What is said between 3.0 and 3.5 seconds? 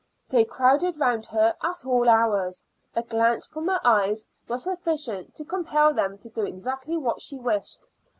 glance